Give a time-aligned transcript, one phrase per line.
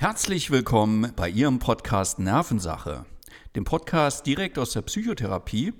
[0.00, 3.04] Herzlich willkommen bei Ihrem Podcast Nervensache,
[3.56, 5.72] dem Podcast direkt aus der Psychotherapie,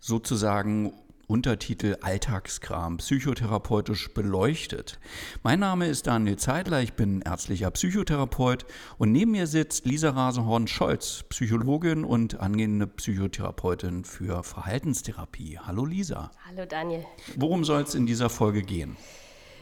[0.00, 0.94] sozusagen
[1.26, 4.98] Untertitel Alltagskram, psychotherapeutisch beleuchtet.
[5.42, 8.64] Mein Name ist Daniel Zeidler, ich bin ärztlicher Psychotherapeut
[8.96, 15.58] und neben mir sitzt Lisa Rasenhorn-Scholz, Psychologin und angehende Psychotherapeutin für Verhaltenstherapie.
[15.58, 16.30] Hallo Lisa.
[16.48, 17.04] Hallo Daniel.
[17.36, 18.96] Worum soll es in dieser Folge gehen?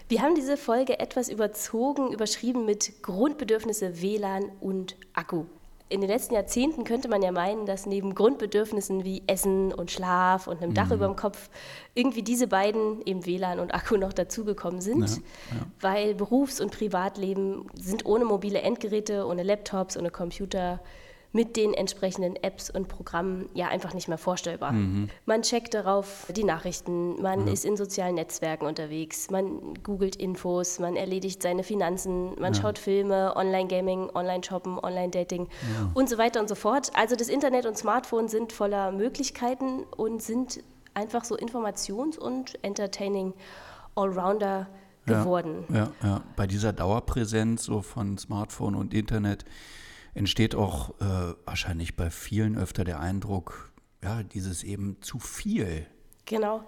[0.09, 5.47] Wir haben diese Folge etwas überzogen, überschrieben mit Grundbedürfnisse WLAN und Akku
[5.89, 10.49] in den letzten Jahrzehnten könnte man ja meinen, dass neben Grundbedürfnissen wie Essen und Schlaf
[10.49, 10.95] und einem Dach mhm.
[10.95, 11.49] über dem Kopf
[11.95, 15.09] irgendwie diese beiden, eben WLAN und Akku, noch dazugekommen sind.
[15.09, 15.67] Ja, ja.
[15.81, 20.81] Weil Berufs- und Privatleben sind ohne mobile Endgeräte, ohne Laptops, ohne Computer
[21.33, 24.73] mit den entsprechenden Apps und Programmen ja einfach nicht mehr vorstellbar.
[24.73, 25.09] Mhm.
[25.27, 27.49] Man checkt darauf die Nachrichten, man mhm.
[27.49, 32.61] ist in sozialen Netzwerken unterwegs, man googelt Infos, man erledigt seine Finanzen, man ja.
[32.61, 35.91] schaut Filme, Online-Gaming, Online-Shoppen, Online-Dating ja.
[35.95, 36.91] und so weiter und so fort.
[36.95, 40.63] Also das Internet und Smartphone sind voller Möglichkeiten und sind
[40.95, 43.35] einfach so Informations- und Entertaining
[43.95, 44.69] Allrounder
[45.07, 45.65] geworden.
[45.69, 46.23] Ja, ja, ja.
[46.35, 49.45] Bei dieser Dauerpräsenz so von Smartphone und Internet
[50.17, 53.71] entsteht auch äh, wahrscheinlich bei vielen öfter der Eindruck,
[54.03, 55.87] ja, dieses eben zu viel.
[56.25, 56.65] Genau.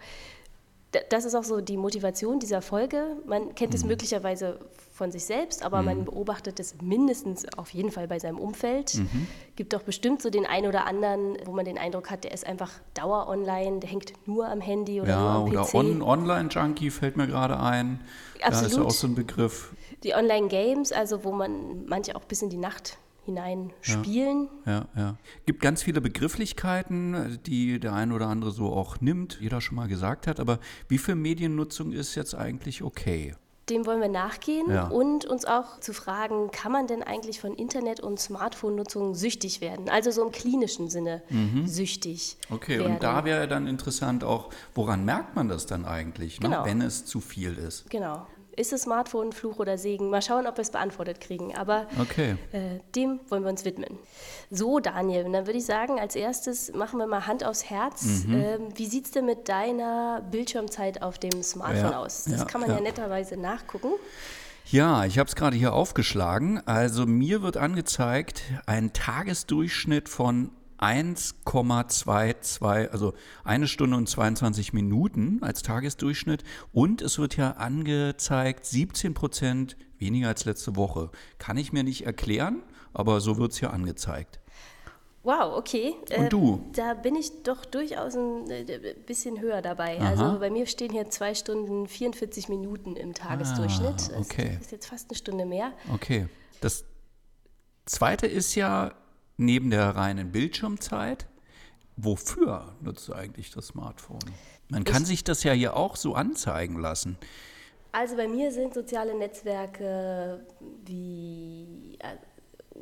[1.11, 3.17] Das ist auch so die Motivation dieser Folge.
[3.27, 3.91] Man kennt es mhm.
[3.91, 4.59] möglicherweise
[4.95, 5.85] von sich selbst, aber mhm.
[5.85, 8.95] man beobachtet es mindestens auf jeden Fall bei seinem Umfeld.
[8.95, 9.27] Mhm.
[9.55, 12.47] Gibt doch bestimmt so den einen oder anderen, wo man den Eindruck hat, der ist
[12.47, 15.75] einfach dauer online, der hängt nur am Handy oder ja, nur am oder PC.
[15.75, 18.01] Oder on Online-Junkie fällt mir gerade ein.
[18.41, 18.63] Absolut.
[18.63, 19.75] Ja, ist ja auch so ein Begriff.
[20.05, 24.49] Die Online-Games, also wo man manche auch bis in die Nacht hinein spielen.
[24.65, 25.17] Ja, ja, ja.
[25.47, 29.87] Gibt ganz viele Begrifflichkeiten, die der eine oder andere so auch nimmt, jeder schon mal
[29.87, 30.41] gesagt hat.
[30.41, 33.35] Aber wie viel Mediennutzung ist jetzt eigentlich okay?
[33.69, 34.89] Dem wollen wir nachgehen ja.
[34.89, 39.91] und uns auch zu fragen, kann man denn eigentlich von Internet- und Smartphone-Nutzung süchtig werden?
[39.91, 41.67] Also so im klinischen Sinne mhm.
[41.67, 42.39] süchtig.
[42.49, 42.95] Okay, werden.
[42.95, 46.65] und da wäre dann interessant auch, woran merkt man das dann eigentlich, ne, genau.
[46.65, 47.91] wenn es zu viel ist?
[47.91, 48.27] Genau.
[48.59, 50.11] Ist das Smartphone Fluch oder Segen?
[50.11, 51.57] Mal schauen, ob wir es beantwortet kriegen.
[51.57, 52.37] Aber okay.
[52.51, 53.99] äh, dem wollen wir uns widmen.
[54.51, 58.25] So, Daniel, dann würde ich sagen, als erstes machen wir mal Hand aufs Herz.
[58.27, 58.35] Mhm.
[58.35, 62.25] Ähm, wie sieht es denn mit deiner Bildschirmzeit auf dem Smartphone ja, aus?
[62.25, 63.93] Das ja, kann man ja, ja netterweise nachgucken.
[64.71, 66.61] Ja, ich habe es gerade hier aufgeschlagen.
[66.67, 75.63] Also mir wird angezeigt ein Tagesdurchschnitt von 1,22, also eine Stunde und 22 Minuten als
[75.63, 76.43] Tagesdurchschnitt.
[76.73, 81.11] Und es wird ja angezeigt 17 Prozent weniger als letzte Woche.
[81.39, 82.63] Kann ich mir nicht erklären,
[82.93, 84.41] aber so wird es ja angezeigt.
[85.25, 85.95] Wow, okay.
[86.17, 86.65] Und äh, du?
[86.73, 90.01] Da bin ich doch durchaus ein äh, bisschen höher dabei.
[90.01, 90.09] Aha.
[90.09, 94.11] Also bei mir stehen hier zwei Stunden 44 Minuten im Tagesdurchschnitt.
[94.15, 94.53] Ah, okay.
[94.55, 95.73] Das ist jetzt fast eine Stunde mehr.
[95.93, 96.29] Okay.
[96.61, 96.85] Das
[97.85, 98.95] zweite ist ja
[99.39, 101.27] neben der reinen Bildschirmzeit,
[101.97, 104.19] wofür nutzt du eigentlich das Smartphone?
[104.69, 107.17] Man kann ich, sich das ja hier auch so anzeigen lassen.
[107.93, 110.47] Also bei mir sind soziale Netzwerke
[110.85, 111.99] wie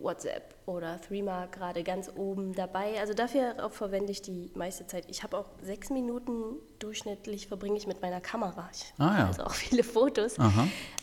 [0.02, 2.98] WhatsApp oder Threema gerade ganz oben dabei.
[3.00, 5.04] Also dafür verwende ich die meiste Zeit.
[5.08, 8.68] Ich habe auch sechs Minuten durchschnittlich verbringe ich mit meiner Kamera.
[8.72, 9.26] Ich ah, ja.
[9.26, 10.36] also auch viele Fotos.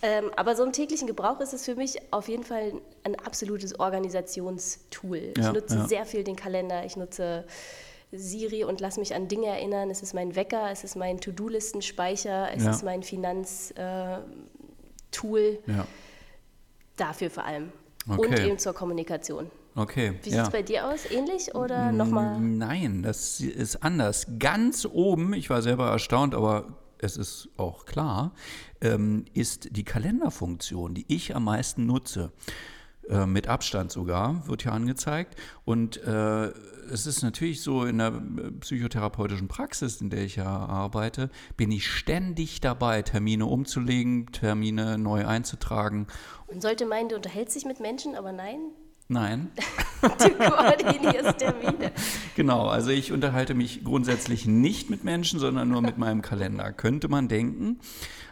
[0.02, 2.74] Ähm, aber so im täglichen Gebrauch ist es für mich auf jeden Fall
[3.04, 5.34] ein absolutes Organisationstool.
[5.38, 5.88] Ja, ich nutze ja.
[5.88, 6.86] sehr viel den Kalender.
[6.86, 7.46] Ich nutze
[8.12, 9.90] Siri und lass mich an Dinge erinnern.
[9.90, 14.20] Es ist mein Wecker, es ist mein To-Do-Listenspeicher, es ist mein Finanztool.
[15.22, 15.84] Äh,
[16.96, 17.72] Dafür vor allem.
[18.08, 18.28] Okay.
[18.28, 19.50] Und eben zur Kommunikation.
[19.76, 20.14] Okay.
[20.22, 20.50] Wie sieht es ja.
[20.50, 21.10] bei dir aus?
[21.10, 22.40] Ähnlich oder nochmal?
[22.40, 24.28] Nein, das ist anders.
[24.40, 28.34] Ganz oben, ich war selber erstaunt, aber es ist auch klar,
[28.82, 32.32] ähm, ist die Kalenderfunktion, die ich am meisten nutze.
[33.10, 35.36] Äh, mit Abstand sogar, wird hier angezeigt.
[35.66, 36.48] Und äh,
[36.90, 38.12] es ist natürlich so in der
[38.62, 45.28] psychotherapeutischen Praxis, in der ich ja arbeite, bin ich ständig dabei, Termine umzulegen, Termine neu
[45.28, 46.08] einzutragen.
[46.50, 48.60] Man sollte meinen, du unterhältst dich mit Menschen, aber nein.
[49.10, 49.52] Nein.
[50.02, 51.92] du koordinierst Termine.
[52.36, 57.10] Genau, also ich unterhalte mich grundsätzlich nicht mit Menschen, sondern nur mit meinem Kalender, könnte
[57.10, 57.82] man denken.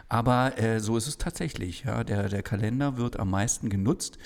[0.08, 1.84] Aber äh, so ist es tatsächlich.
[1.84, 2.04] Ja.
[2.04, 4.18] Der, der Kalender wird am meisten genutzt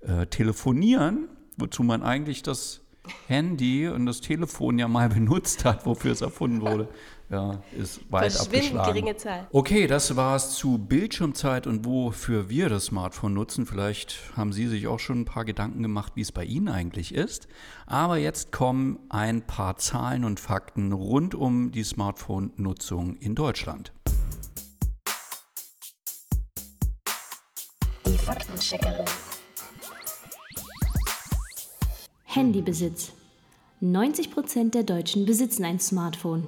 [0.00, 2.82] äh, telefonieren, wozu man eigentlich das
[3.26, 6.88] Handy und das Telefon ja mal benutzt hat, wofür es erfunden wurde,
[7.30, 8.88] ja, ist weit abgeschlagen.
[8.88, 9.46] geringe Zahl.
[9.52, 13.66] Okay, das war es zu Bildschirmzeit und wofür wir das Smartphone nutzen.
[13.66, 17.14] Vielleicht haben Sie sich auch schon ein paar Gedanken gemacht, wie es bei Ihnen eigentlich
[17.14, 17.46] ist.
[17.86, 23.92] Aber jetzt kommen ein paar Zahlen und Fakten rund um die Smartphone-Nutzung in Deutschland.
[28.06, 29.06] Die Faktencheckerin.
[32.32, 33.10] Handybesitz.
[33.80, 36.46] 90 Prozent der Deutschen besitzen ein Smartphone.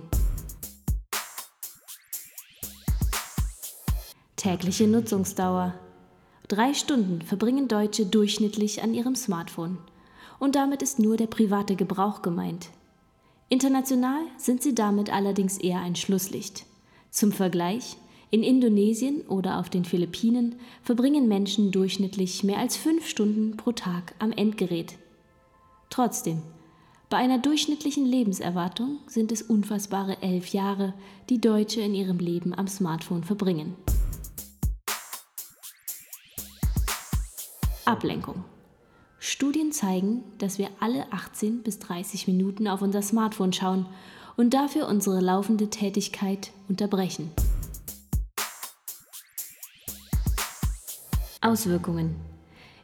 [4.37, 5.75] Tägliche Nutzungsdauer.
[6.47, 9.79] Drei Stunden verbringen Deutsche durchschnittlich an ihrem Smartphone.
[10.39, 12.69] Und damit ist nur der private Gebrauch gemeint.
[13.49, 16.65] International sind sie damit allerdings eher ein Schlusslicht.
[17.11, 17.97] Zum Vergleich,
[18.31, 24.15] in Indonesien oder auf den Philippinen verbringen Menschen durchschnittlich mehr als fünf Stunden pro Tag
[24.21, 24.97] am Endgerät.
[25.93, 26.41] Trotzdem,
[27.11, 30.95] bei einer durchschnittlichen Lebenserwartung sind es unfassbare elf Jahre,
[31.29, 33.77] die Deutsche in ihrem Leben am Smartphone verbringen.
[37.85, 38.43] Ablenkung.
[39.19, 43.85] Studien zeigen, dass wir alle 18 bis 30 Minuten auf unser Smartphone schauen
[44.39, 47.31] und dafür unsere laufende Tätigkeit unterbrechen.
[51.43, 52.17] Auswirkungen.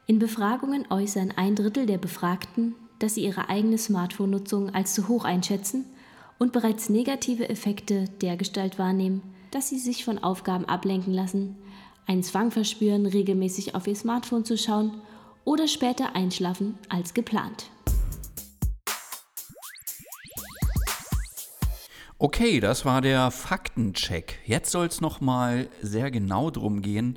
[0.07, 5.25] In Befragungen äußern ein Drittel der Befragten, dass sie ihre eigene Smartphone-Nutzung als zu hoch
[5.25, 5.85] einschätzen
[6.39, 11.57] und bereits negative Effekte dergestalt wahrnehmen, dass sie sich von Aufgaben ablenken lassen,
[12.07, 15.01] einen Zwang verspüren, regelmäßig auf ihr Smartphone zu schauen
[15.45, 17.71] oder später einschlafen als geplant.
[22.21, 24.41] Okay, das war der Faktencheck.
[24.45, 27.17] Jetzt soll es nochmal sehr genau darum gehen,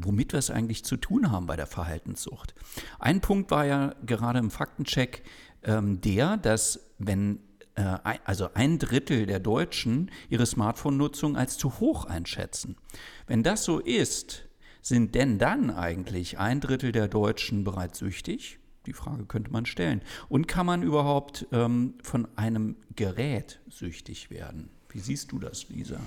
[0.00, 2.54] womit wir es eigentlich zu tun haben bei der Verhaltenssucht.
[2.98, 5.22] Ein Punkt war ja gerade im Faktencheck
[5.62, 7.40] ähm, der, dass wenn
[7.74, 12.76] äh, also ein Drittel der Deutschen ihre Smartphone-Nutzung als zu hoch einschätzen.
[13.26, 14.48] Wenn das so ist,
[14.82, 18.58] sind denn dann eigentlich ein Drittel der Deutschen bereits süchtig?
[18.86, 20.00] Die Frage könnte man stellen.
[20.28, 24.70] Und kann man überhaupt ähm, von einem Gerät süchtig werden?
[24.88, 26.00] Wie siehst du das, Lisa?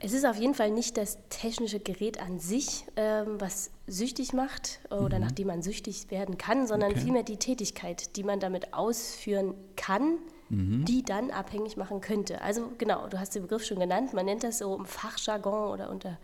[0.00, 4.80] Es ist auf jeden Fall nicht das technische Gerät an sich, ähm, was süchtig macht
[4.90, 5.24] oder mhm.
[5.24, 7.00] nach dem man süchtig werden kann, sondern okay.
[7.00, 10.18] vielmehr die Tätigkeit, die man damit ausführen kann,
[10.48, 10.84] mhm.
[10.84, 12.42] die dann abhängig machen könnte.
[12.42, 15.90] Also genau, du hast den Begriff schon genannt, man nennt das so im Fachjargon oder
[15.90, 16.18] unter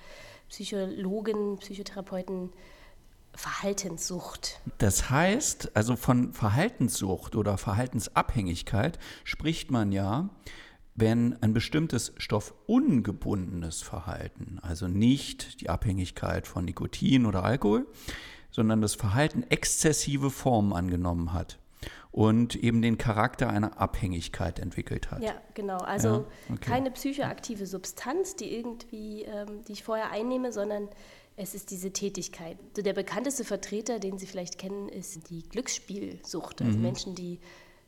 [0.48, 2.52] Psychologen, Psychotherapeuten
[3.36, 4.60] Verhaltenssucht.
[4.78, 10.28] Das heißt, also von Verhaltenssucht oder Verhaltensabhängigkeit spricht man ja,
[10.94, 17.86] wenn ein bestimmtes stoffungebundenes Verhalten, also nicht die Abhängigkeit von Nikotin oder Alkohol,
[18.50, 21.58] sondern das Verhalten exzessive Formen angenommen hat
[22.12, 25.20] und eben den Charakter einer Abhängigkeit entwickelt hat.
[25.20, 25.78] Ja, genau.
[25.78, 26.24] Also ja?
[26.52, 26.70] Okay.
[26.70, 30.88] keine psychoaktive Substanz, die irgendwie, ähm, die ich vorher einnehme, sondern
[31.36, 32.56] es ist diese Tätigkeit.
[32.76, 36.62] Der bekannteste Vertreter, den Sie vielleicht kennen, ist die Glücksspielsucht.
[36.62, 36.82] Also mhm.
[36.82, 37.40] Menschen, die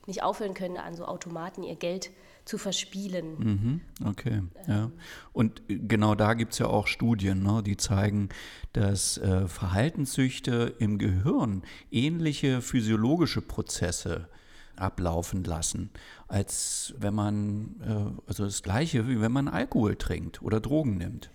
[0.07, 2.11] nicht aufhören können, an so Automaten ihr Geld zu
[2.57, 3.39] verspielen.
[3.39, 4.51] Mhm, okay, ähm.
[4.69, 4.91] ja.
[5.33, 8.29] Und genau da gibt es ja auch Studien, ne, die zeigen,
[8.73, 14.29] dass äh, Verhaltenssüchte im Gehirn ähnliche physiologische Prozesse
[14.77, 15.91] ablaufen lassen,
[16.29, 21.31] als wenn man, äh, also das gleiche, wie wenn man Alkohol trinkt oder Drogen nimmt.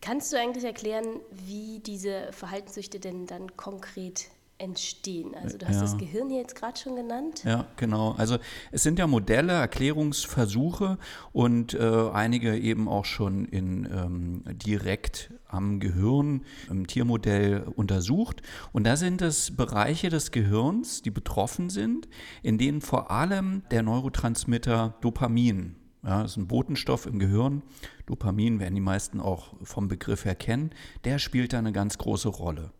[0.00, 5.34] Kannst du eigentlich erklären, wie diese Verhaltenssüchte denn dann konkret entstehen?
[5.34, 5.80] Also du hast ja.
[5.82, 7.42] das Gehirn hier jetzt gerade schon genannt.
[7.44, 8.12] Ja, genau.
[8.12, 8.38] Also
[8.72, 10.98] es sind ja Modelle, Erklärungsversuche
[11.32, 18.42] und äh, einige eben auch schon in, ähm, direkt am Gehirn im Tiermodell untersucht.
[18.72, 22.08] Und da sind es Bereiche des Gehirns, die betroffen sind,
[22.42, 25.76] in denen vor allem der Neurotransmitter Dopamin
[26.06, 27.62] ja, ist ein Botenstoff im Gehirn.
[28.06, 30.70] Dopamin werden die meisten auch vom Begriff her kennen.
[31.04, 32.70] Der spielt da eine ganz große Rolle.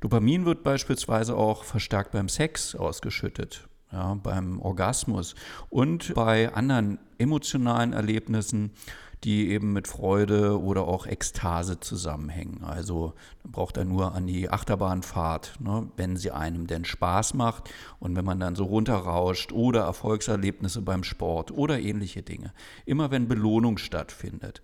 [0.00, 5.34] Dopamin wird beispielsweise auch verstärkt beim Sex ausgeschüttet, ja, beim Orgasmus
[5.70, 8.72] und bei anderen emotionalen Erlebnissen,
[9.24, 12.62] die eben mit Freude oder auch Ekstase zusammenhängen.
[12.62, 18.14] Also braucht er nur an die Achterbahnfahrt, ne, wenn sie einem denn Spaß macht und
[18.14, 22.52] wenn man dann so runterrauscht oder Erfolgserlebnisse beim Sport oder ähnliche Dinge.
[22.84, 24.62] Immer wenn Belohnung stattfindet.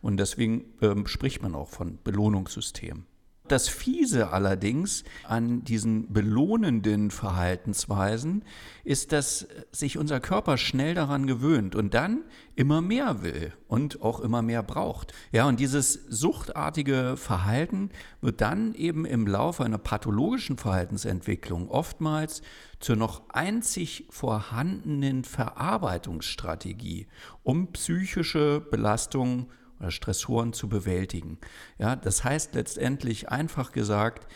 [0.00, 3.06] Und deswegen ähm, spricht man auch von Belohnungssystem.
[3.48, 8.44] Das Fiese allerdings an diesen belohnenden Verhaltensweisen
[8.84, 12.22] ist, dass sich unser Körper schnell daran gewöhnt und dann
[12.54, 15.12] immer mehr will und auch immer mehr braucht.
[15.32, 22.42] Ja, und dieses suchtartige Verhalten wird dann eben im Laufe einer pathologischen Verhaltensentwicklung oftmals
[22.78, 27.08] zur noch einzig vorhandenen Verarbeitungsstrategie,
[27.42, 29.48] um psychische Belastungen
[29.90, 31.38] Stressoren zu bewältigen.
[31.78, 34.26] Ja, das heißt letztendlich einfach gesagt,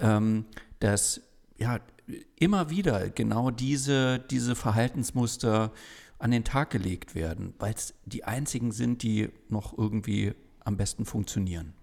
[0.00, 0.46] ähm,
[0.80, 1.22] dass
[1.58, 1.80] ja,
[2.36, 5.72] immer wieder genau diese, diese Verhaltensmuster
[6.18, 10.34] an den Tag gelegt werden, weil es die einzigen sind, die noch irgendwie
[10.64, 11.74] am besten funktionieren.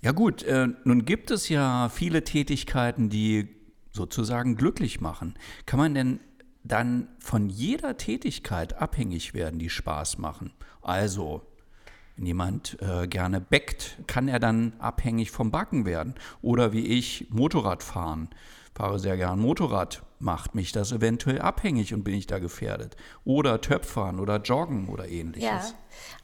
[0.00, 3.48] Ja gut, äh, nun gibt es ja viele Tätigkeiten, die
[3.90, 5.34] sozusagen glücklich machen.
[5.66, 6.20] Kann man denn
[6.62, 10.52] dann von jeder Tätigkeit abhängig werden, die Spaß machen?
[10.82, 11.42] Also,
[12.18, 16.14] wenn jemand äh, gerne bäckt, kann er dann abhängig vom Backen werden.
[16.42, 18.28] Oder wie ich Motorrad fahren.
[18.74, 20.02] Fahre sehr gern Motorrad.
[20.18, 22.96] Macht mich das eventuell abhängig und bin ich da gefährdet?
[23.24, 25.44] Oder Töpfern oder Joggen oder ähnliches.
[25.44, 25.60] Ja,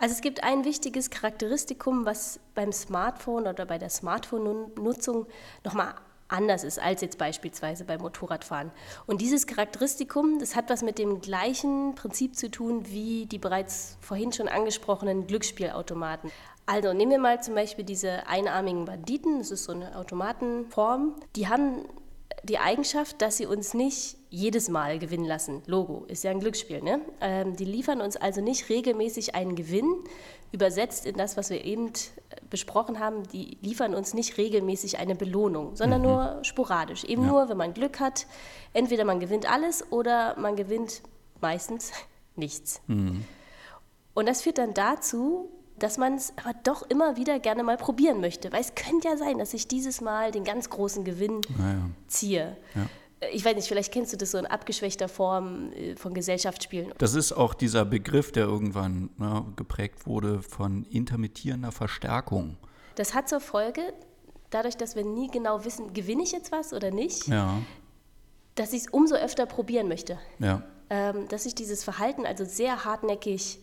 [0.01, 5.27] also es gibt ein wichtiges Charakteristikum, was beim Smartphone oder bei der Smartphone-Nutzung
[5.63, 5.95] nochmal
[6.35, 8.71] anders ist als jetzt beispielsweise beim Motorradfahren.
[9.07, 13.97] Und dieses Charakteristikum, das hat was mit dem gleichen Prinzip zu tun wie die bereits
[14.01, 16.31] vorhin schon angesprochenen Glücksspielautomaten.
[16.67, 21.49] Also nehmen wir mal zum Beispiel diese einarmigen Banditen, das ist so eine Automatenform, die
[21.49, 21.87] haben
[22.43, 25.63] die Eigenschaft, dass sie uns nicht jedes Mal gewinnen lassen.
[25.67, 26.83] Logo ist ja ein Glücksspiel.
[26.83, 27.01] Ne?
[27.21, 29.95] Ähm, die liefern uns also nicht regelmäßig einen Gewinn,
[30.53, 31.93] übersetzt in das, was wir eben äh,
[32.51, 33.23] besprochen haben.
[33.33, 36.09] Die liefern uns nicht regelmäßig eine Belohnung, sondern mhm.
[36.09, 37.05] nur sporadisch.
[37.05, 37.29] Eben ja.
[37.29, 38.27] nur, wenn man Glück hat.
[38.73, 41.03] Entweder man gewinnt alles oder man gewinnt
[41.41, 41.93] meistens
[42.37, 42.83] nichts.
[42.89, 43.25] Mhm.
[44.15, 45.49] Und das führt dann dazu,
[45.79, 48.53] dass man es aber doch immer wieder gerne mal probieren möchte.
[48.53, 51.91] Weil es könnte ja sein, dass ich dieses Mal den ganz großen Gewinn ja.
[52.07, 52.57] ziehe.
[52.75, 52.87] Ja.
[53.33, 56.93] Ich weiß nicht, vielleicht kennst du das so in abgeschwächter Form äh, von Gesellschaftsspielen.
[56.99, 62.57] Das ist auch dieser Begriff, der irgendwann ja, geprägt wurde von intermittierender Verstärkung.
[62.95, 63.93] Das hat zur Folge,
[64.51, 67.59] dadurch, dass wir nie genau wissen, gewinne ich jetzt was oder nicht, ja.
[68.55, 70.19] dass ich es umso öfter probieren möchte.
[70.39, 70.63] Ja.
[70.91, 73.59] Ähm, dass ich dieses Verhalten also sehr hartnäckig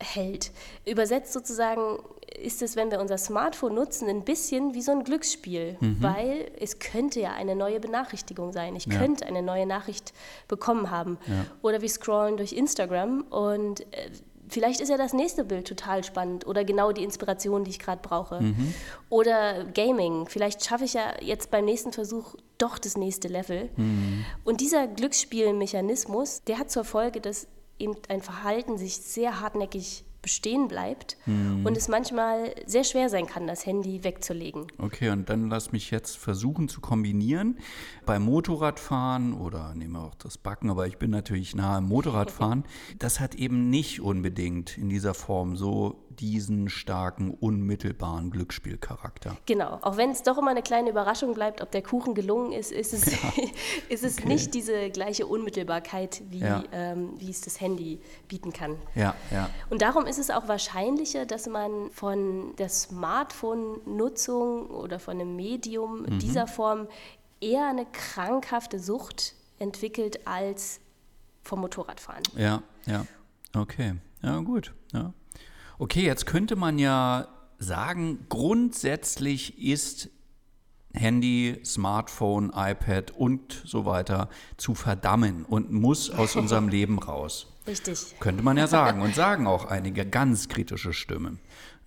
[0.00, 0.50] hält.
[0.86, 1.98] Übersetzt sozusagen
[2.42, 5.96] ist es, wenn wir unser Smartphone nutzen, ein bisschen wie so ein Glücksspiel, mhm.
[6.00, 8.76] weil es könnte ja eine neue Benachrichtigung sein.
[8.76, 8.98] Ich ja.
[8.98, 10.12] könnte eine neue Nachricht
[10.48, 11.18] bekommen haben.
[11.26, 11.46] Ja.
[11.62, 14.10] Oder wir scrollen durch Instagram und äh,
[14.48, 18.00] vielleicht ist ja das nächste Bild total spannend oder genau die Inspiration, die ich gerade
[18.02, 18.40] brauche.
[18.40, 18.74] Mhm.
[19.08, 20.26] Oder Gaming.
[20.28, 23.70] Vielleicht schaffe ich ja jetzt beim nächsten Versuch doch das nächste Level.
[23.76, 24.24] Mhm.
[24.44, 27.46] Und dieser Glücksspielmechanismus, der hat zur Folge, dass
[27.78, 31.66] eben ein Verhalten sich sehr hartnäckig bestehen bleibt mhm.
[31.66, 34.68] und es manchmal sehr schwer sein kann, das Handy wegzulegen.
[34.78, 37.58] Okay, und dann lass mich jetzt versuchen zu kombinieren.
[38.06, 42.64] Beim Motorradfahren oder nehmen wir auch das Backen, aber ich bin natürlich nahe am Motorradfahren,
[42.98, 49.36] das hat eben nicht unbedingt in dieser Form so diesen starken, unmittelbaren Glücksspielcharakter.
[49.46, 52.72] Genau, auch wenn es doch immer eine kleine Überraschung bleibt, ob der Kuchen gelungen ist,
[52.72, 53.32] ist es, ja.
[53.88, 54.28] ist es okay.
[54.28, 56.62] nicht diese gleiche Unmittelbarkeit, wie, ja.
[56.72, 58.76] ähm, wie es das Handy bieten kann.
[58.94, 59.50] Ja, ja.
[59.70, 66.02] Und darum ist es auch wahrscheinlicher, dass man von der Smartphone-Nutzung oder von einem Medium
[66.02, 66.18] mhm.
[66.18, 66.88] dieser Form
[67.40, 70.80] eher eine krankhafte Sucht entwickelt als
[71.42, 72.22] vom Motorradfahren.
[72.36, 73.06] Ja, ja.
[73.54, 73.94] Okay.
[74.22, 74.72] Ja, gut.
[74.92, 75.12] Ja.
[75.82, 77.26] Okay, jetzt könnte man ja
[77.58, 80.10] sagen, grundsätzlich ist
[80.94, 87.48] Handy, Smartphone, iPad und so weiter zu verdammen und muss aus unserem Leben raus.
[87.66, 88.14] Richtig.
[88.20, 91.40] Könnte man ja sagen und sagen auch einige ganz kritische Stimmen.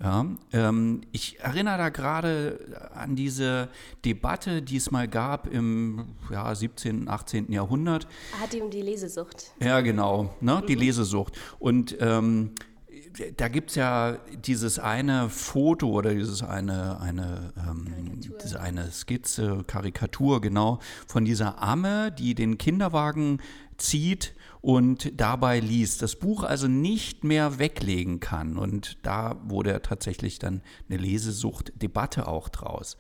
[0.04, 3.70] Ja, ähm, ich erinnere da gerade an diese
[4.04, 7.50] Debatte, die es mal gab im ja, 17., 18.
[7.50, 8.10] Jahrhundert.
[8.42, 9.54] Hat ihm die Lesesucht.
[9.62, 10.82] Ja, genau, ne, die mhm.
[10.82, 11.40] Lesesucht.
[11.60, 12.56] Und ähm,
[13.38, 19.64] da gibt es ja dieses eine Foto oder dieses eine, eine, ähm, diese eine Skizze,
[19.66, 23.40] Karikatur, genau, von dieser Amme, die den Kinderwagen
[23.78, 24.35] zieht
[24.66, 28.58] und dabei liest, das Buch also nicht mehr weglegen kann.
[28.58, 32.98] Und da wurde tatsächlich dann eine Lesesucht-Debatte auch draus.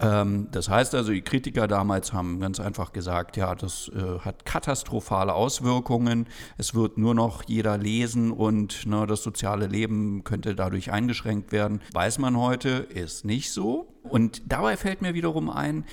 [0.00, 4.44] Ähm, das heißt also, die Kritiker damals haben ganz einfach gesagt, ja, das äh, hat
[4.44, 6.26] katastrophale Auswirkungen.
[6.56, 11.80] Es wird nur noch jeder lesen und ne, das soziale Leben könnte dadurch eingeschränkt werden.
[11.92, 13.94] Weiß man heute, ist nicht so.
[14.02, 15.84] Und dabei fällt mir wiederum ein,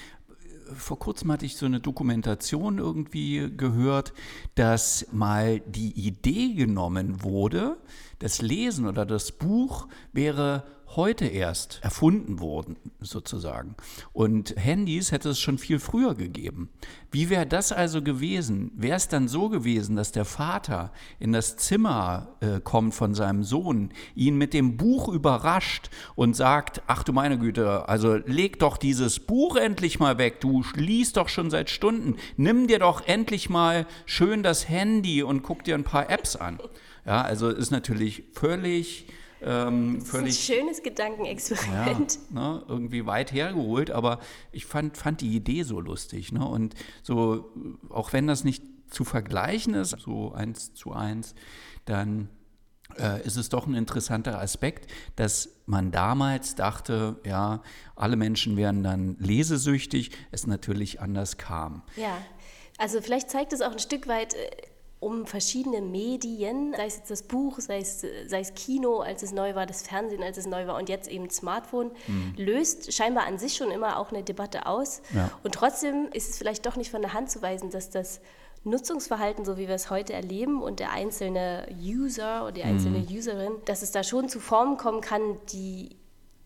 [0.74, 4.14] vor kurzem hatte ich so eine Dokumentation irgendwie gehört,
[4.56, 7.78] dass mal die Idee genommen wurde,
[8.20, 10.64] das Lesen oder das Buch wäre
[10.96, 13.76] heute erst erfunden worden, sozusagen.
[14.14, 16.70] Und Handys hätte es schon viel früher gegeben.
[17.12, 18.72] Wie wäre das also gewesen?
[18.76, 23.44] Wäre es dann so gewesen, dass der Vater in das Zimmer äh, kommt von seinem
[23.44, 28.78] Sohn, ihn mit dem Buch überrascht und sagt, ach du meine Güte, also leg doch
[28.78, 33.50] dieses Buch endlich mal weg, du liest doch schon seit Stunden, nimm dir doch endlich
[33.50, 36.60] mal schön das Handy und guck dir ein paar Apps an.
[37.06, 39.08] Ja, also ist natürlich völlig
[39.42, 42.20] ähm, das völlig, ist ein schönes Gedankenexperiment.
[42.34, 44.20] Ja, ne, irgendwie weit hergeholt, aber
[44.52, 46.32] ich fand, fand die Idee so lustig.
[46.32, 46.46] Ne?
[46.46, 47.52] Und so,
[47.90, 51.36] auch wenn das nicht zu vergleichen ist, so eins zu eins,
[51.86, 52.30] dann
[52.98, 57.62] äh, ist es doch ein interessanter Aspekt, dass man damals dachte, ja,
[57.96, 61.84] alle Menschen wären dann lesesüchtig, es natürlich anders kam.
[61.96, 62.18] Ja,
[62.78, 64.50] also vielleicht zeigt es auch ein Stück weit äh,
[65.06, 69.32] um verschiedene Medien, sei es jetzt das Buch, sei es, sei es Kino, als es
[69.32, 72.34] neu war, das Fernsehen, als es neu war und jetzt eben Smartphone, mhm.
[72.38, 75.04] löst scheinbar an sich schon immer auch eine Debatte aus.
[75.14, 75.30] Ja.
[75.44, 78.20] Und trotzdem ist es vielleicht doch nicht von der Hand zu weisen, dass das
[78.64, 83.08] Nutzungsverhalten, so wie wir es heute erleben, und der einzelne User oder die einzelne mhm.
[83.16, 85.98] Userin, dass es da schon zu Formen kommen kann, die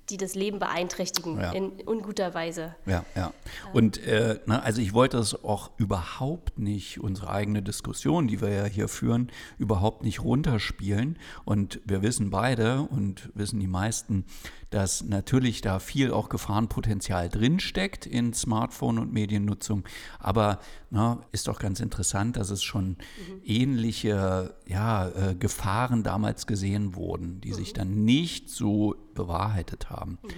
[0.10, 1.52] die das Leben beeinträchtigen ja.
[1.52, 2.76] in unguter Weise.
[2.86, 3.34] Ja, ja.
[3.74, 8.50] Und äh, na, also ich wollte das auch überhaupt nicht, unsere eigene Diskussion, die wir
[8.50, 11.18] ja hier führen, überhaupt nicht runterspielen.
[11.46, 14.26] Und wir wissen beide und wissen die meisten,
[14.70, 19.84] dass natürlich da viel auch Gefahrenpotenzial drinsteckt in Smartphone und Mediennutzung.
[20.20, 20.60] Aber
[20.90, 22.98] na, ist doch ganz interessant, dass es schon mhm.
[23.44, 27.56] ähnliche ja, äh, Gefahren damals gesehen wurden, die mhm.
[27.56, 30.20] sich dann nicht so bewahrheitet haben.
[30.22, 30.30] Mhm.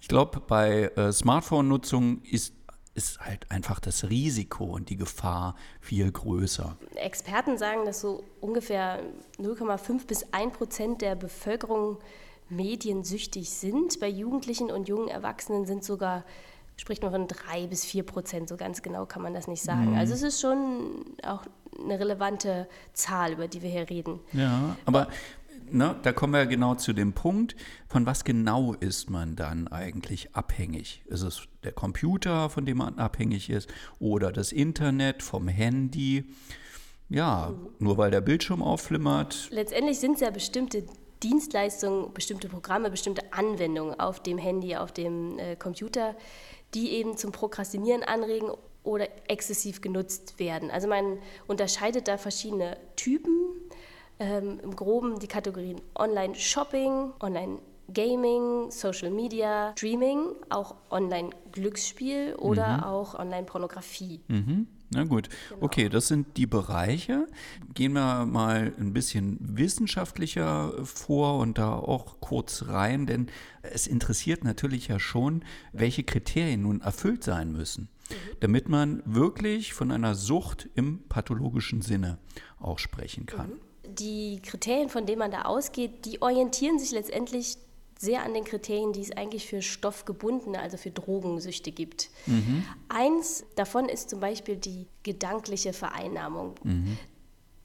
[0.00, 2.54] Ich glaube, bei äh, Smartphone-Nutzung ist
[2.98, 6.76] ist halt einfach das Risiko und die Gefahr viel größer.
[6.96, 9.00] Experten sagen, dass so ungefähr
[9.38, 11.98] 0,5 bis 1 Prozent der Bevölkerung
[12.50, 14.00] mediensüchtig sind.
[14.00, 16.24] Bei Jugendlichen und jungen Erwachsenen sind sogar,
[16.76, 19.92] spricht man von drei bis vier Prozent, so ganz genau kann man das nicht sagen.
[19.92, 19.98] Mhm.
[19.98, 21.42] Also es ist schon auch
[21.78, 24.20] eine relevante Zahl, über die wir hier reden.
[24.32, 25.08] Ja, aber
[25.70, 27.56] ne, da kommen wir genau zu dem Punkt,
[27.88, 31.02] von was genau ist man dann eigentlich abhängig?
[31.06, 36.24] Ist es der Computer, von dem man abhängig ist, oder das Internet vom Handy?
[37.08, 37.68] Ja, mhm.
[37.78, 39.48] nur weil der Bildschirm aufflimmert.
[39.50, 40.84] Letztendlich sind es ja bestimmte
[41.22, 46.14] Dienstleistungen, bestimmte Programme, bestimmte Anwendungen auf dem Handy, auf dem äh, Computer,
[46.74, 48.50] die eben zum Prokrastinieren anregen
[48.84, 50.70] oder exzessiv genutzt werden.
[50.70, 53.32] Also man unterscheidet da verschiedene Typen.
[54.18, 62.84] Ähm, Im groben die Kategorien Online-Shopping, Online-Gaming, Social Media, Streaming, auch Online-Glücksspiel oder mhm.
[62.84, 64.20] auch Online-Pornografie.
[64.28, 64.66] Mhm.
[64.90, 65.62] Na gut, genau.
[65.66, 67.26] okay, das sind die Bereiche.
[67.74, 73.26] Gehen wir mal ein bisschen wissenschaftlicher vor und da auch kurz rein, denn
[73.62, 78.14] es interessiert natürlich ja schon, welche Kriterien nun erfüllt sein müssen, mhm.
[78.40, 82.18] damit man wirklich von einer Sucht im pathologischen Sinne
[82.58, 83.50] auch sprechen kann.
[83.50, 83.94] Mhm.
[83.94, 87.56] Die Kriterien, von denen man da ausgeht, die orientieren sich letztendlich
[87.98, 92.10] sehr an den Kriterien, die es eigentlich für stoffgebundene, also für Drogensüchte gibt.
[92.26, 92.64] Mhm.
[92.88, 96.54] Eins davon ist zum Beispiel die gedankliche Vereinnahmung.
[96.62, 96.96] Mhm.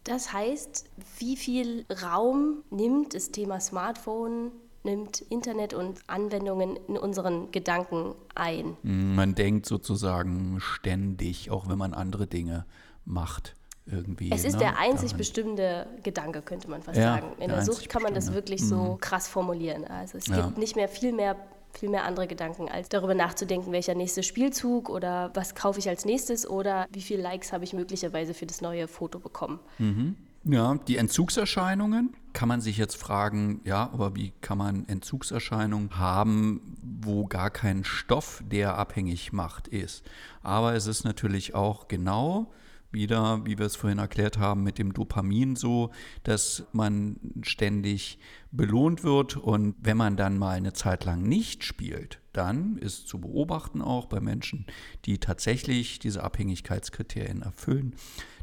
[0.04, 0.86] Das heißt,
[1.20, 4.52] wie viel Raum nimmt das Thema Smartphone,
[4.84, 8.76] nimmt Internet und Anwendungen in unseren Gedanken ein?
[8.82, 12.66] Man denkt sozusagen ständig, auch wenn man andere Dinge
[13.06, 14.32] macht irgendwie.
[14.32, 15.18] Es ist ne, der einzig daran.
[15.18, 17.34] bestimmende Gedanke, könnte man fast ja, sagen.
[17.40, 18.66] In der, der Sucht kann man das wirklich mhm.
[18.66, 19.86] so krass formulieren.
[19.86, 20.46] Also es ja.
[20.46, 21.36] gibt nicht mehr viel mehr
[21.76, 26.06] viel mehr andere Gedanken, als darüber nachzudenken, welcher nächste Spielzug oder was kaufe ich als
[26.06, 29.60] nächstes oder wie viele Likes habe ich möglicherweise für das neue Foto bekommen.
[29.80, 30.16] Mhm.
[30.46, 36.76] Ja, die Entzugserscheinungen kann man sich jetzt fragen, ja, aber wie kann man Entzugserscheinungen haben,
[36.82, 40.04] wo gar kein Stoff, der abhängig macht, ist?
[40.42, 42.52] Aber es ist natürlich auch genau
[42.94, 45.92] wieder, wie wir es vorhin erklärt haben, mit dem Dopamin so,
[46.24, 48.20] dass man ständig
[48.52, 53.20] belohnt wird und wenn man dann mal eine Zeit lang nicht spielt, dann ist zu
[53.20, 54.66] beobachten auch bei Menschen,
[55.06, 57.96] die tatsächlich diese Abhängigkeitskriterien erfüllen,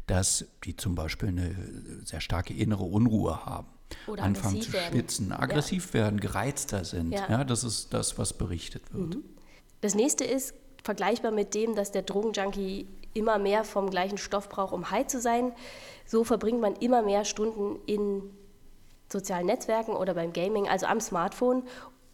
[0.07, 1.55] dass die zum Beispiel eine
[2.03, 3.67] sehr starke innere Unruhe haben.
[4.07, 5.43] Oder anfangen zu schwitzen, werden.
[5.43, 5.93] aggressiv ja.
[5.95, 7.11] werden, gereizter sind.
[7.11, 7.29] Ja.
[7.29, 7.43] ja.
[7.43, 9.15] das ist das, was berichtet wird.
[9.15, 9.23] Mhm.
[9.81, 14.73] Das nächste ist vergleichbar mit dem, dass der Drogenjunkie immer mehr vom gleichen Stoff braucht,
[14.73, 15.51] um high zu sein.
[16.05, 18.23] So verbringt man immer mehr Stunden in
[19.11, 21.63] sozialen Netzwerken oder beim Gaming, also am Smartphone,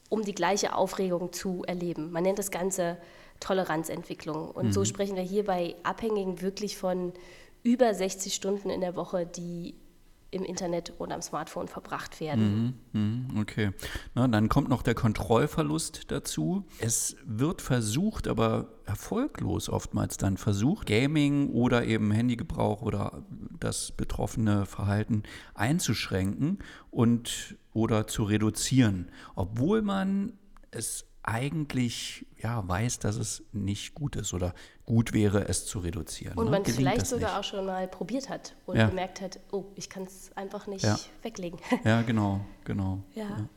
[0.09, 2.11] um die gleiche Aufregung zu erleben.
[2.11, 2.97] Man nennt das Ganze
[3.39, 4.51] Toleranzentwicklung.
[4.51, 4.71] Und mhm.
[4.71, 7.13] so sprechen wir hier bei Abhängigen wirklich von
[7.63, 9.75] über 60 Stunden in der Woche, die
[10.31, 12.77] im Internet oder am Smartphone verbracht werden.
[12.93, 13.71] Mhm, mhm, okay.
[14.13, 16.65] Na, dann kommt noch der Kontrollverlust dazu.
[16.79, 23.23] Es wird versucht, aber erfolglos oftmals dann versucht, Gaming oder eben Handygebrauch oder
[23.59, 26.59] das betroffene Verhalten einzuschränken
[26.91, 30.33] und oder zu reduzieren, obwohl man
[30.71, 34.53] es eigentlich ja, weiß, dass es nicht gut ist oder
[34.85, 36.37] gut wäre, es zu reduzieren.
[36.37, 36.51] Und ne?
[36.51, 37.39] man es vielleicht sogar nicht.
[37.39, 38.87] auch schon mal probiert hat und ja.
[38.87, 40.97] gemerkt hat, oh, ich kann es einfach nicht ja.
[41.21, 41.59] weglegen.
[41.83, 43.03] Ja, genau, genau.
[43.13, 43.23] Ja.
[43.23, 43.49] ja.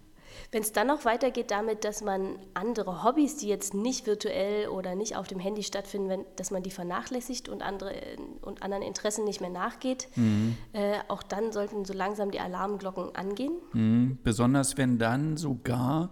[0.52, 4.94] Wenn es dann noch weitergeht damit, dass man andere Hobbys, die jetzt nicht virtuell oder
[4.94, 7.94] nicht auf dem Handy stattfinden, wenn, dass man die vernachlässigt und, andere,
[8.42, 10.56] und anderen Interessen nicht mehr nachgeht, mhm.
[10.72, 13.52] äh, auch dann sollten so langsam die Alarmglocken angehen.
[13.72, 14.18] Mhm.
[14.22, 16.10] Besonders wenn dann sogar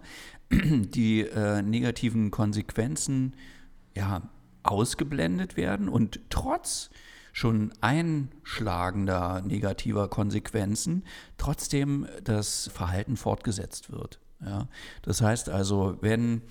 [0.51, 3.35] die äh, negativen Konsequenzen
[3.95, 4.21] ja,
[4.63, 6.89] ausgeblendet werden und trotz
[7.33, 11.03] schon einschlagender negativer Konsequenzen
[11.37, 14.19] trotzdem das Verhalten fortgesetzt wird.
[14.43, 14.67] Ja,
[15.01, 16.41] das heißt also, wenn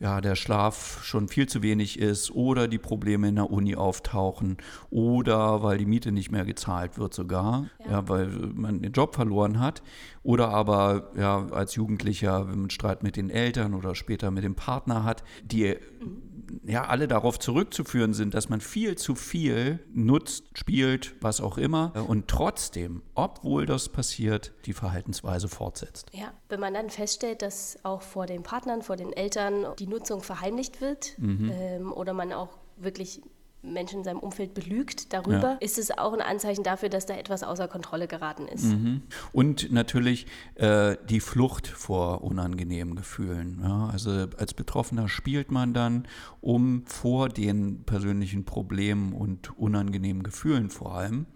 [0.00, 4.56] ja, der Schlaf schon viel zu wenig ist oder die Probleme in der Uni auftauchen
[4.90, 7.90] oder weil die Miete nicht mehr gezahlt wird sogar, ja.
[7.90, 9.82] ja weil man den Job verloren hat
[10.22, 14.54] oder aber ja, als Jugendlicher, wenn man Streit mit den Eltern oder später mit dem
[14.54, 16.33] Partner hat, die mhm
[16.64, 21.92] ja alle darauf zurückzuführen sind, dass man viel zu viel nutzt, spielt, was auch immer
[22.08, 26.08] und trotzdem, obwohl das passiert, die Verhaltensweise fortsetzt.
[26.12, 30.22] Ja, wenn man dann feststellt, dass auch vor den Partnern, vor den Eltern die Nutzung
[30.22, 31.50] verheimlicht wird mhm.
[31.52, 33.22] ähm, oder man auch wirklich
[33.64, 35.58] Menschen in seinem Umfeld belügt darüber, ja.
[35.60, 38.64] ist es auch ein Anzeichen dafür, dass da etwas außer Kontrolle geraten ist.
[38.64, 39.02] Mhm.
[39.32, 43.60] Und natürlich äh, die Flucht vor unangenehmen Gefühlen.
[43.62, 43.88] Ja?
[43.92, 46.06] Also als Betroffener spielt man dann,
[46.40, 51.26] um vor den persönlichen Problemen und unangenehmen Gefühlen vor allem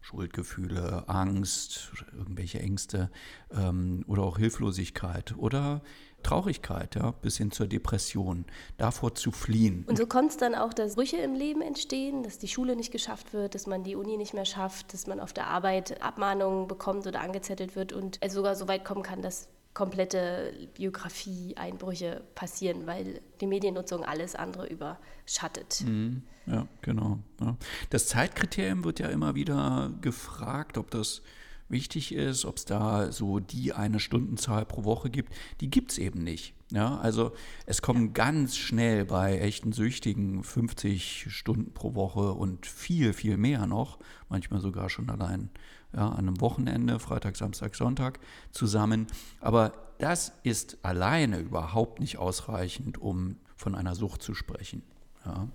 [0.00, 3.10] Schuldgefühle, Angst, irgendwelche Ängste
[3.52, 5.82] ähm, oder auch Hilflosigkeit oder
[6.22, 8.44] Traurigkeit, ja, bis hin zur Depression,
[8.76, 9.84] davor zu fliehen.
[9.86, 12.92] Und so kommt es dann auch, dass Brüche im Leben entstehen, dass die Schule nicht
[12.92, 16.68] geschafft wird, dass man die Uni nicht mehr schafft, dass man auf der Arbeit Abmahnungen
[16.68, 22.86] bekommt oder angezettelt wird und es sogar so weit kommen kann, dass komplette Biografie-Einbrüche passieren,
[22.86, 25.82] weil die Mediennutzung alles andere überschattet.
[25.86, 26.22] Mhm.
[26.46, 27.18] Ja, genau.
[27.40, 27.56] Ja.
[27.90, 31.22] Das Zeitkriterium wird ja immer wieder gefragt, ob das
[31.70, 35.98] wichtig ist, ob es da so die eine Stundenzahl pro Woche gibt, die gibt es
[35.98, 36.54] eben nicht.
[36.72, 37.32] Ja, also
[37.66, 38.12] es kommen ja.
[38.12, 44.60] ganz schnell bei echten Süchtigen 50 Stunden pro Woche und viel, viel mehr noch, manchmal
[44.60, 45.50] sogar schon allein
[45.92, 48.20] ja, an einem Wochenende, Freitag, Samstag, Sonntag
[48.52, 49.08] zusammen.
[49.40, 54.82] Aber das ist alleine überhaupt nicht ausreichend, um von einer Sucht zu sprechen.
[55.24, 55.48] Ja.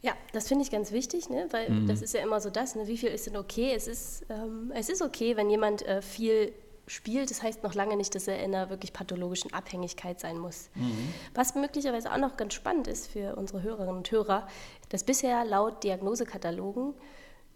[0.00, 1.48] Ja, das finde ich ganz wichtig, ne?
[1.50, 1.88] weil mhm.
[1.88, 2.86] das ist ja immer so das, ne?
[2.86, 3.72] wie viel ist denn okay?
[3.74, 6.52] Es ist, ähm, es ist okay, wenn jemand äh, viel
[6.86, 10.70] spielt, das heißt noch lange nicht, dass er in einer wirklich pathologischen Abhängigkeit sein muss.
[10.74, 11.12] Mhm.
[11.34, 14.46] Was möglicherweise auch noch ganz spannend ist für unsere Hörerinnen und Hörer,
[14.88, 16.94] dass bisher laut Diagnosekatalogen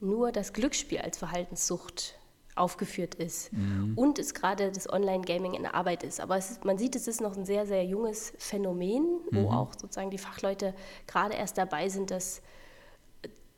[0.01, 2.19] nur das Glücksspiel als Verhaltenssucht
[2.55, 3.93] aufgeführt ist mhm.
[3.97, 6.21] und es gerade das Online-Gaming in der Arbeit ist.
[6.21, 9.49] Aber ist, man sieht, es ist noch ein sehr, sehr junges Phänomen, wo mhm.
[9.49, 10.75] auch sozusagen die Fachleute
[11.07, 12.43] gerade erst dabei sind, das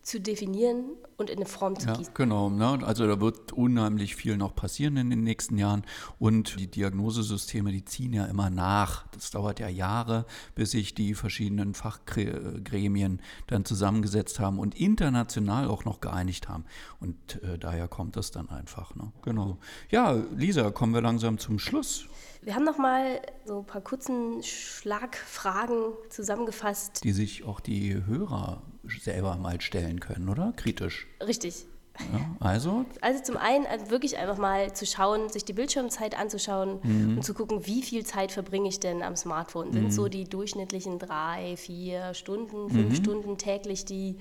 [0.04, 0.84] zu definieren
[1.16, 2.12] und in eine Form zu ja, gießen.
[2.14, 2.78] Genau, ne?
[2.84, 5.82] also da wird unheimlich viel noch passieren in den nächsten Jahren
[6.18, 9.06] und die Diagnosesysteme, die ziehen ja immer nach.
[9.08, 15.86] Das dauert ja Jahre, bis sich die verschiedenen Fachgremien dann zusammengesetzt haben und international auch
[15.86, 16.66] noch geeinigt haben.
[17.00, 18.94] Und äh, daher kommt das dann einfach.
[18.94, 19.10] Ne?
[19.22, 19.56] Genau.
[19.90, 22.04] Ja, Lisa, kommen wir langsam zum Schluss.
[22.42, 27.02] Wir haben noch mal so ein paar kurzen Schlagfragen zusammengefasst.
[27.02, 28.60] Die sich auch die Hörer
[29.00, 30.52] selber mal stellen können, oder?
[30.56, 31.06] Kritisch.
[31.26, 31.66] Richtig.
[32.12, 32.84] Ja, also?
[33.00, 37.16] Also zum einen also wirklich einfach mal zu schauen, sich die Bildschirmzeit anzuschauen mhm.
[37.18, 39.72] und zu gucken, wie viel Zeit verbringe ich denn am Smartphone.
[39.72, 39.90] Sind mhm.
[39.90, 42.94] so die durchschnittlichen drei, vier Stunden, fünf mhm.
[42.96, 44.16] Stunden täglich, die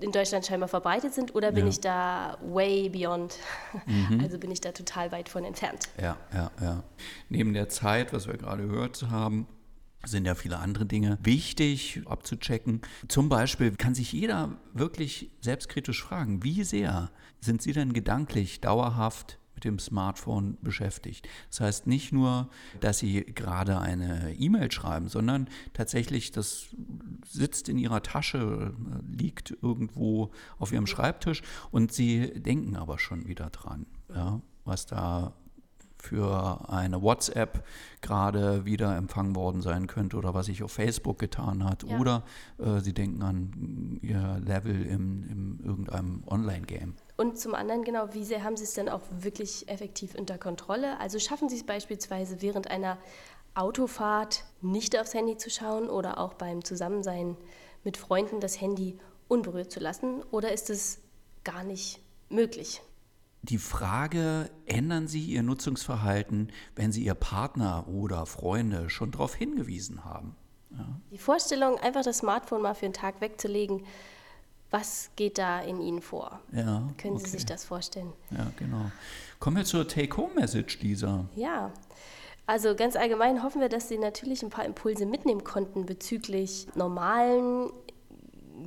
[0.00, 1.70] in Deutschland scheinbar verbreitet sind oder bin ja.
[1.70, 3.34] ich da way beyond?
[3.86, 4.20] Mhm.
[4.22, 5.88] Also bin ich da total weit von entfernt.
[6.00, 6.82] Ja, ja, ja.
[7.28, 9.46] Neben der Zeit, was wir gerade gehört haben,
[10.04, 12.82] sind ja viele andere Dinge wichtig abzuchecken.
[13.08, 19.38] Zum Beispiel kann sich jeder wirklich selbstkritisch fragen, wie sehr sind Sie denn gedanklich dauerhaft
[19.54, 21.28] mit dem Smartphone beschäftigt.
[21.50, 26.68] Das heißt nicht nur, dass Sie gerade eine E-Mail schreiben, sondern tatsächlich, das
[27.28, 28.72] sitzt in Ihrer Tasche,
[29.10, 35.34] liegt irgendwo auf Ihrem Schreibtisch und Sie denken aber schon wieder dran, ja, was da
[36.02, 37.64] für eine WhatsApp
[38.00, 41.82] gerade wieder empfangen worden sein könnte oder was sich auf Facebook getan hat.
[41.82, 41.98] Ja.
[41.98, 42.22] Oder
[42.58, 46.94] äh, sie denken an ihr Level im, in irgendeinem Online-Game.
[47.16, 51.00] Und zum anderen, genau, wie sehr haben Sie es denn auch wirklich effektiv unter Kontrolle?
[51.00, 52.96] Also schaffen Sie es beispielsweise während einer
[53.54, 57.36] Autofahrt nicht aufs Handy zu schauen oder auch beim Zusammensein
[57.82, 60.22] mit Freunden das Handy unberührt zu lassen?
[60.30, 61.00] Oder ist es
[61.42, 62.80] gar nicht möglich?
[63.42, 70.04] Die Frage, ändern Sie Ihr Nutzungsverhalten, wenn Sie Ihr Partner oder Freunde schon darauf hingewiesen
[70.04, 70.34] haben?
[70.70, 70.86] Ja.
[71.10, 73.84] Die Vorstellung, einfach das Smartphone mal für einen Tag wegzulegen,
[74.70, 76.40] was geht da in Ihnen vor?
[76.52, 77.24] Ja, Können okay.
[77.24, 78.12] Sie sich das vorstellen?
[78.30, 78.90] Ja, genau.
[79.38, 81.24] Kommen wir zur Take-Home-Message, Lisa.
[81.34, 81.72] Ja,
[82.46, 87.70] Also ganz allgemein hoffen wir, dass Sie natürlich ein paar Impulse mitnehmen konnten bezüglich normalen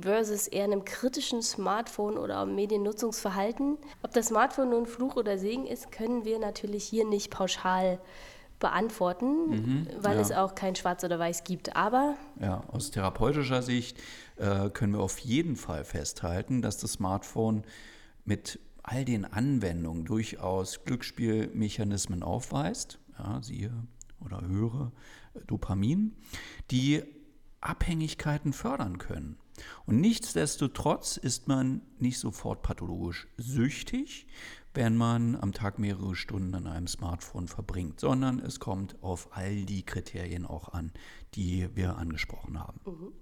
[0.00, 3.78] versus eher einem kritischen Smartphone oder Mediennutzungsverhalten.
[4.02, 8.00] Ob das Smartphone nun Fluch oder Segen ist, können wir natürlich hier nicht pauschal
[8.58, 10.20] beantworten, mhm, weil ja.
[10.22, 11.74] es auch kein Schwarz oder Weiß gibt.
[11.74, 13.98] Aber ja, aus therapeutischer Sicht
[14.36, 17.64] äh, können wir auf jeden Fall festhalten, dass das Smartphone
[18.24, 23.72] mit all den Anwendungen durchaus Glücksspielmechanismen aufweist ja, siehe
[24.24, 24.92] oder höre
[25.46, 26.16] Dopamin,
[26.70, 27.02] die
[27.60, 29.38] Abhängigkeiten fördern können.
[29.86, 34.26] Und nichtsdestotrotz ist man nicht sofort pathologisch süchtig,
[34.74, 39.64] wenn man am Tag mehrere Stunden an einem Smartphone verbringt, sondern es kommt auf all
[39.64, 40.92] die Kriterien auch an,
[41.34, 42.80] die wir angesprochen haben.
[42.84, 43.12] Mhm.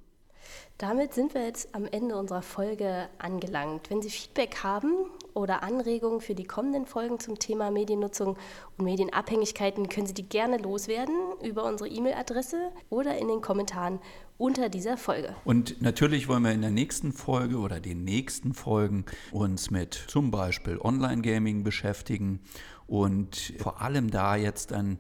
[0.79, 3.91] Damit sind wir jetzt am Ende unserer Folge angelangt.
[3.91, 4.93] Wenn Sie Feedback haben
[5.35, 8.39] oder Anregungen für die kommenden Folgen zum Thema Mediennutzung
[8.79, 14.01] und Medienabhängigkeiten, können Sie die gerne loswerden über unsere E-Mail-Adresse oder in den Kommentaren
[14.41, 15.37] unter dieser Folge.
[15.45, 20.31] Und natürlich wollen wir in der nächsten Folge oder den nächsten Folgen uns mit zum
[20.31, 22.41] Beispiel Online-Gaming beschäftigen
[22.87, 24.99] und vor allem da jetzt dann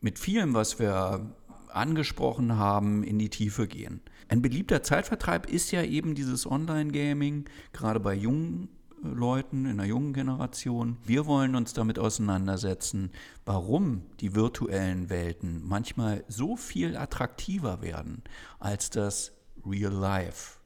[0.00, 1.34] mit vielem, was wir
[1.68, 4.00] angesprochen haben, in die Tiefe gehen.
[4.28, 8.68] Ein beliebter Zeitvertreib ist ja eben dieses Online-Gaming, gerade bei jungen
[9.02, 10.96] Leuten in der jungen Generation.
[11.04, 13.10] Wir wollen uns damit auseinandersetzen,
[13.44, 18.22] warum die virtuellen Welten manchmal so viel attraktiver werden
[18.58, 19.32] als das
[19.64, 20.58] Real Life.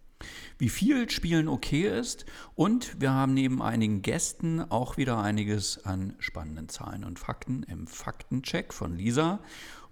[0.59, 6.15] Wie viel Spielen okay ist und wir haben neben einigen Gästen auch wieder einiges an
[6.19, 9.41] spannenden Zahlen und Fakten im Faktencheck von Lisa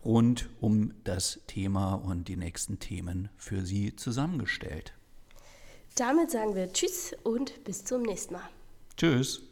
[0.05, 4.94] rund um das Thema und die nächsten Themen für Sie zusammengestellt.
[6.00, 8.48] Damit sagen wir Tschüss und bis zum nächsten Mal.
[8.96, 9.42] Tschüss.